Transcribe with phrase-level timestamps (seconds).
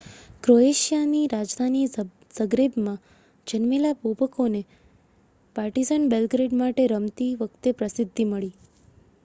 [0.43, 2.97] ક્રોએશિયાની રાજધાની ઝગ્રેબમાં
[3.47, 4.61] જન્મેલા બોબેકને
[5.55, 8.53] પાર્ટિઝન બેલ્ગ્રેડ માટે રમતી વખતે પ્રસિદ્ધિ મળી